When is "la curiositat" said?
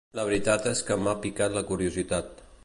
1.59-2.43